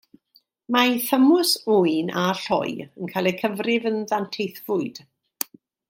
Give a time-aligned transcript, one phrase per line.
[0.75, 5.05] Mae thymws ŵyn a lloi yn cael eu cyfrif yn ddanteithfwyd.